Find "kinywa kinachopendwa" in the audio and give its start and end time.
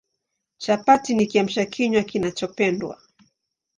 1.65-3.01